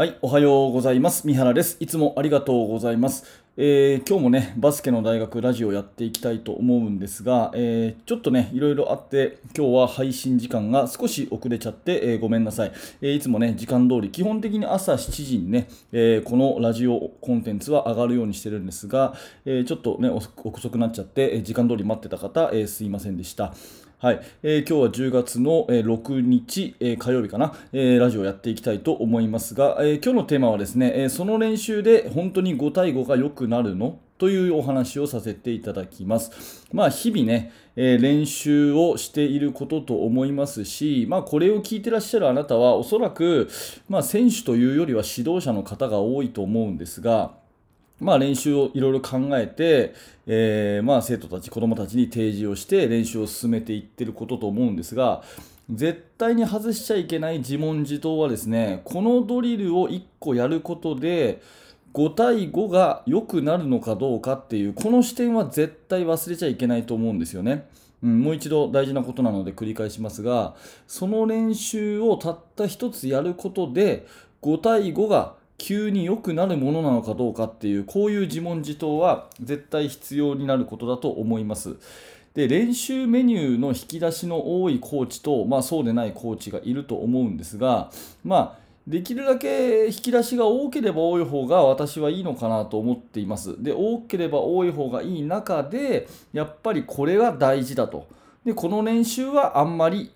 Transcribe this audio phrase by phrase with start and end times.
[0.00, 1.26] はい、おはようございます。
[1.26, 1.76] 三原です。
[1.78, 3.42] いつもありがとうございます。
[3.58, 19.12] えー今日もね、バスケの大学ラジオやっていきたいと思うんですが、えーちょっとね、いろいろあって、今日は配信時間が少し遅れちゃって、えーごめんなさい、えいつもね、時間通り、基本的に朝7時にね、えこのラジオコンテンツは上がるようにしてるんですが、
[19.44, 20.30] えちょっとね、遅
[20.70, 23.52] くなっちゃって、時間通り待ってた方、えーすいませんでした。
[24.02, 33.98] はい、えー今日は10月の、え6日、えー火曜日かな、えーラジオやっていきたいと思いますが、えー今日のテーマはですね、えその練習で本当に5対5が良くなるの？
[34.16, 36.66] というお話をさせていただきます。
[36.72, 43.50] まあ、日々ね、えー練習をしていることと思いますし、まあ、これを聞いてらっしゃるあなたは、おそらく、
[43.86, 47.32] まあ、選手というよりは指導者の方が多いと思うんですが、
[48.00, 49.94] まあ、練習をいろいろ考えて、
[50.26, 55.22] えーまあ、生徒たち、子どもたちに提示をして練習を進めていってることと思うんですが、
[55.70, 61.42] 絶対に外しちゃいけない自問自答はですね、このドリルを1個やることで、
[61.92, 67.66] 5対5が良くなるのかどうかっていう、この視点は絶対忘れちゃいけないと思うんですよね。
[68.02, 70.54] うん、もう一度大事なことなので繰り返しますが、
[70.86, 74.06] その練習をたった一つやることで、
[74.42, 81.76] 5対5が急に良くなるものなのかどうかっていう、こういう自問自答は絶対必要になることだと思います。
[82.32, 87.90] で練習メニューの引き出しの多いコーチと、まあ、そうでないコーチがいると思うんですが、
[88.24, 93.62] まあ、できるだけ引き出しが多ければ多い方が私はいいのかなと思っています。
[93.62, 98.06] で多ければ多い方がいい中でやっぱりこれが大事だと。
[98.46, 100.10] でこの練習はあんまり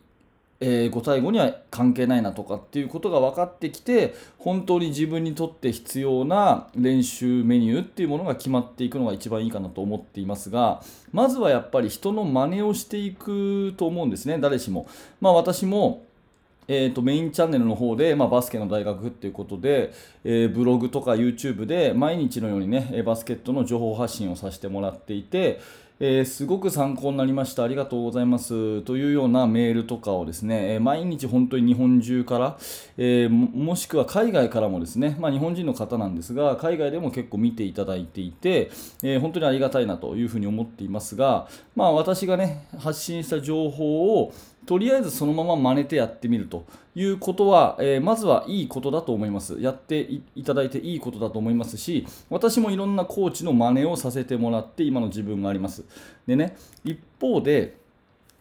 [0.67, 14.89] えー5対5には関係ないなとかっていうことが分かってきて本当に自分にとって必要な練習メニューっていうものが決まっていくのが一番いいかなと思っていますがまずはやっぱり人の真似をしていくと思うんですね誰しも。
[15.21, 16.05] まあ、私も
[16.67, 19.93] えー、とメインチャンネルの方で、まあ、バスケの大学っていうことで、
[20.25, 25.61] えーブログとか YouTube で毎日のようにねバスケットの情報発信をさせてもらっていて、
[26.01, 27.63] えーすごく参考になりました。
[27.63, 28.83] ありがとうございます。
[28.83, 32.59] というようなメールとかをですね、えー毎日本当に日本中から、
[32.97, 38.71] えーもしくは海外からもですね、まあ、日本人の方なんですが海外でも結構見ていただいていて、
[39.05, 41.47] え本当にありがたいなというふうに思っていますが、
[41.77, 44.35] まあ、私がね発信した情報を
[44.67, 46.65] とりあえずそのまま真似てやってみると
[46.95, 49.61] いうことは、えーまずはいいことだと思います。
[49.61, 55.85] やっていただいていいことだと思いますし、私もいろんなコーチの真似をさせてもらって今の自分があります。
[56.27, 57.77] でね、一方で、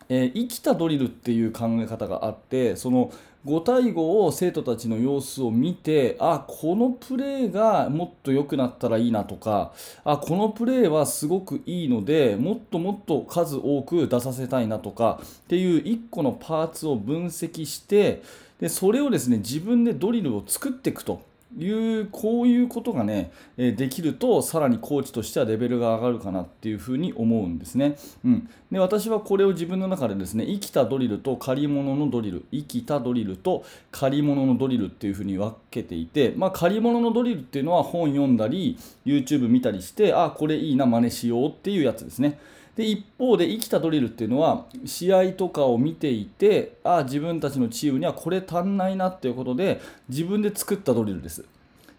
[0.09, 3.11] えー生きたドリルっていう考え方があってその
[3.45, 9.73] 5対5を生徒たちの様子を見てあこのプレーがもっと良くなったらいいなとか
[10.05, 18.23] あこのプレーはすごくいいのでもっともっと数多く出させたいなとかっていう1個のパーツを分析して
[18.59, 21.32] でそれをですね自分でドリルを作っていくと。
[21.57, 42.39] いうこういうことがね、えできるとさらにコーチとしてはレベルが上がるかなっていうふうに思うんですね、うん、で私はこれを自分の中でですね生きたドリルと借り物のドリル生きたドリルと借り物のドリルっていうふうに分けていて、まあ、借り物のドリルっていうのは本読んだり YouTube 見たりしてあこれいいな真似しようっていうやつですね。
[42.75, 49.79] で一方で生きたドリルっていうのは試合とかを見ていてああ自分たちのチームにはこれ足んないなっていうことで
[50.09, 51.45] 自分で作ったドリルです。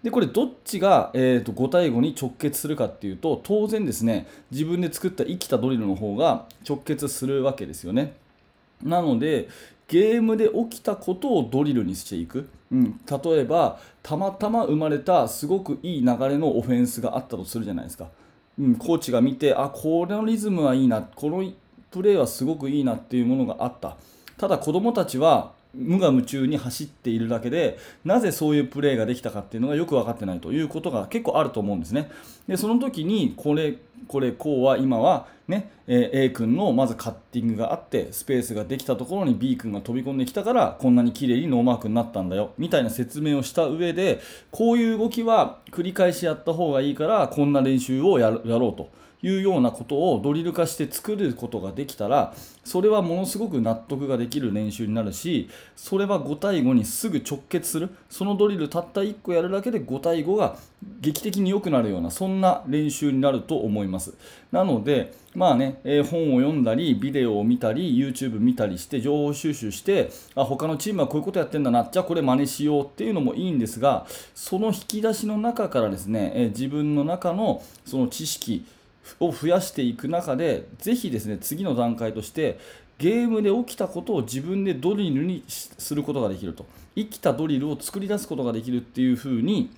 [0.03, 8.15] でこれどっちが、えー、と5対5に直結するかっていうと当然ですね自分で作った生きたドリルの方が直結するわけですよね。
[8.83, 9.49] なので
[9.89, 18.09] ゲームで起きたことをドリルにしていく、うん、例えばたまたま生まれたすごくいい流れのオフェンスがあったとするじゃないですか。
[18.59, 21.51] うん、コーチが見てあこのリズムはいいなこの
[21.91, 23.97] プレーはすごくいいなっていうものがあった。
[24.37, 32.11] ただ子どもたちは無我夢中に走っているだけでなぜそういうプレーができたかっていうのがよく分かってないということが結構あると思うんですね。
[32.49, 33.77] でその時にこれ
[34.07, 44.21] これこうは今はね、A 君のまずカッティングがあってスペースができたところに B 君が飛び込んできたからこんなに綺麗にノーマークになったんだよみたいな説明をした上で
[44.51, 48.43] こういう動きは繰り返しやった方がいいからこんな練習をやろう
[48.75, 48.89] と
[49.21, 57.91] いうようなことをドリル化して作ることができたらそれはものすごく納得ができる練習になるしそれは5対5にすぐ直結する。
[58.11, 60.57] そのドリルたった1個やるだけで5対5が
[61.01, 64.15] 劇的に良くなるようなそんな練習になると思います。
[64.53, 78.65] なのでまあね、えー本を読んだりビデオを見たり YouTube 見たりして情報収集してあ他のチームはこういうことやってんだなじゃあこれ真似しようっていうのもいいんですがその引き出しの中からですね、えー自分の中のその知識
[79.19, 82.59] を増やしていく中でぜひですね次の段階として
[82.99, 86.65] ゲームで起きたことを自分でドリルにすることができると。
[86.97, 89.71] 生きたドリルを作り出すことができるっていうふうに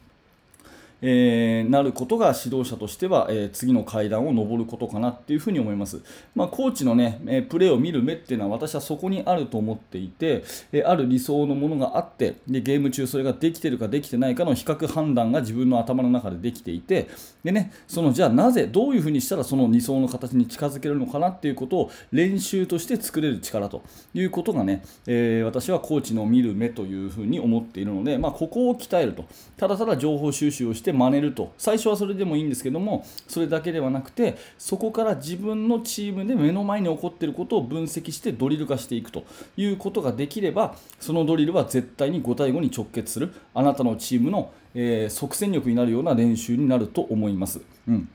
[1.02, 6.00] えー、なることが指導者としては、えー、次の階段を上ることかなっていうふに思います。
[6.34, 17.08] まあ、コーチのね、えプレーを見る目っていうのは私はそこにあると思っていて、えある理想のものがあってで、ゲーム中それができてるかできてないかの比較判断が自分の頭の中でできていて、
[17.44, 23.82] でね、そのじゃあなぜ、どういうふうにしたらその理想の形に近づけるのかなっていうことを練習として作れる力と
[24.14, 29.24] いうことがね、えー、私はコーチの見る目というふうに思っているので、まあ、ここを鍛えると、
[29.56, 31.52] ただただ情報収集をして真似ると。
[31.58, 39.24] 最初はそれでもいいんですけどもそれだけではなくてそこから自分のチームで目の前に起こっていることを分析してドリル化していくと。
[39.56, 47.60] いうことができればそのドリルは絶対に5対5に直結するあなたのチームの、えー、即戦力になるような練習になると思います。
[47.88, 48.08] うん。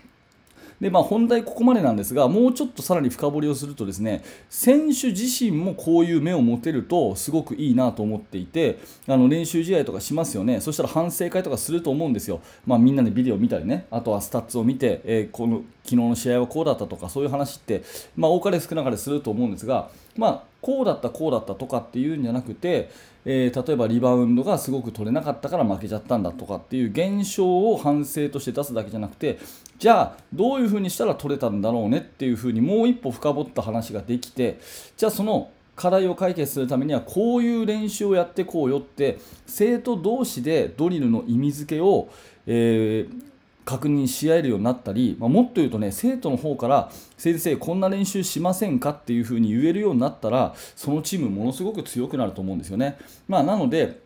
[0.81, 10.59] で、まあ、本題ここまでなんですが、もうちょっとさらに深掘りをするとですね、選手自身もこういう目を持てるとすごくいいなと思っていて、あの練習試合とかしますよね。
[10.59, 12.41] そしたら反省会とかすると思うんですよ。
[12.65, 17.83] まあ、みんなでビデオ見たりね、あとはスタッツを見て、えー、この昨日の試合はこうだったとか、そういう話って、
[18.15, 22.89] まあ、多かれ少なかれすると思うんですが、まあ、こうだったこうだったとかっていうんじゃなくて、
[23.25, 29.39] えー、例えばリバウンドがすごく取れなかったから負けちゃったんだとかっていう現象を反省として出すだけじゃなくて
[29.77, 34.59] じゃあどういうふうにしたら取れたんだろうねっていうふうにもう一歩深掘った話ができて
[34.97, 42.09] じゃあその課題を解決するためにはこういう練習をやってこうよって生徒同士でドリルの意味付けを、
[42.45, 43.30] えー、
[43.63, 48.89] 確認し合えるようになったり、まあ、もっと言うとね生徒の方から先生こんな練習しませんか？
[48.89, 52.97] っていうふうに言えるようになったらそのチームものすごく強くなると思うんですよね。
[53.27, 53.99] まあ、なので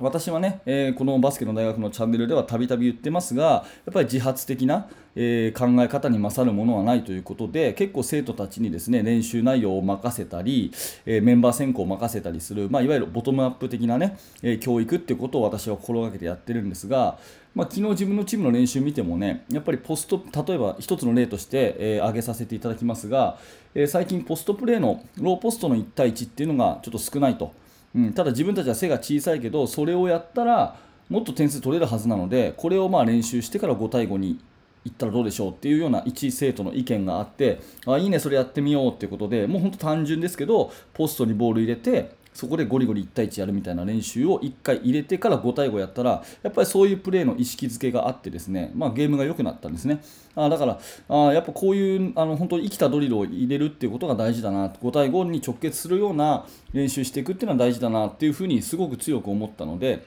[0.00, 10.72] 私はね、えー、このバスケの大学のチャンネルではたびたび言ってますが、やっぱり自発的な、えー、考え方に勝るものはないということで、結構生徒たちにですね練習内容を任せたり、
[11.04, 17.18] えー、メンバー選考を任せたりする、まあ、いわゆるボトムアップ的なね、え教育っていうことを私は心がけてやってるんですが、
[17.54, 23.38] まあ、昨日自分のチームの練習見てもね、やっぱりポスト、例えば1つの例として、え、挙げさせていただきますが、
[23.74, 27.52] え最近ポストプレーのローポストの1対1っていうのがちょっと少ないと。
[27.94, 30.76] うん、ただ自分たちは背が小さいけどそれをやったら
[31.08, 34.38] もっと点数取れるはずなのでこれをまあ練習してから5対5に
[34.84, 50.00] いったらどうでしょうっていうような一生徒の意見があってあいいねそれやってみようっていうことでもう本当単純ですけどポストにボール入れてそこでゴリゴリ1対1やるみたいな練習を1回入れてから5対5やったらやっぱりそういうプレーの意識づけがあってですね、まあ、ゲームが良くなったんですね
[50.36, 60.06] あだからあやっぱこういうあの本当に生きたドリルを入れるっていうことが大事だな5対5に直結するような練習していくっていうのは大事だなっていうふうにすごく強く思ったので。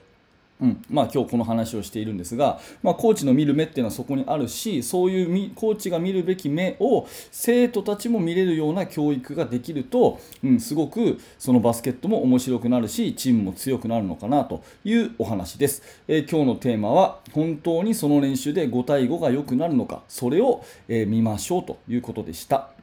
[0.62, 22.81] うんまあ、今日この話をしているんですが、まあ、コーチの見る目っていうのはそこにあるしそういうコーチが見るべき目を生徒たちも見れるような教育ができると、うん、すごくそのバスケットも面白くなるしチームも強くなるのかなというお話です、えー、今日のテーマは本当にその練習で5対5が良くなるのかそれを、えー、見ましょうということでした。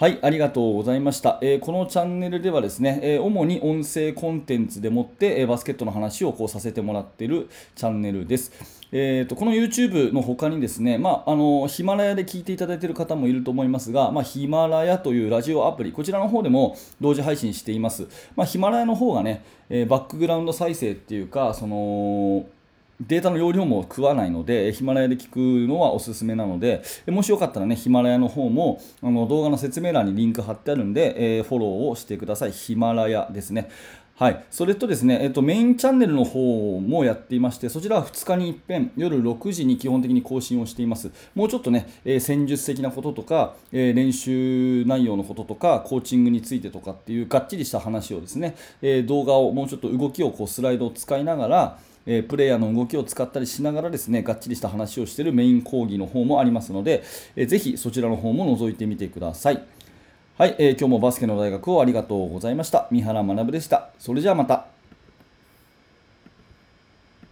[0.00, 1.40] はい、ありがとうございました。
[1.42, 8.52] えー、このチャンネルではですね、えー、主に音声コンテンツでもって、えー、バスケットの話をこうさせてもらっているチャンネルです。
[8.92, 18.06] えーと、この YouTube の他にですね、まあ、あのヒマラヤで聞いていただいている方もいると思いますが、まあ、ヒマラヤというラジオアプリ、こちらの方でも同時配信しています。
[18.36, 22.46] まあ、ヒマラヤの方がね、えバックグラウンド再生っていうか、その
[23.00, 25.38] データの容量も食わないので、ヒマラヤで聞く
[25.68, 32.52] のはおすすめなので、もしよかったらね、ヒマラヤの方もあの動画の説明欄にリンク貼ってあるんで、えー、フォローをしてください。
[32.52, 33.70] ヒマラヤですね。
[34.18, 41.12] はい、それとですね、えっと、メインチャンネルの方もやっていまして、そちらは2日に一遍、夜6時に基本的に更新をしています。
[41.36, 57.04] もうちょっとね、えー、戦術的なこととか、えー、練習内容のこととか、コーチングについてとかっていうがっちりした話をですね、えー、動画をもうちょっと動きをこうスライドを使いながら、えプレイヤーの動きを使ったりしながらですねがっちりした話をしているメイン講義の方もありますので、
[57.36, 59.62] えー、ぜひそちらの方も覗いてみてください。
[60.38, 62.86] はい、えー、今日もバスケの大学をありがとうございました。
[62.92, 63.90] 三原学でした。
[63.98, 64.66] それじゃあまた。